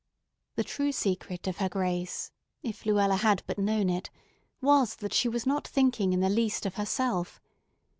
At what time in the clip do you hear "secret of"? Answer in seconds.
0.91-1.57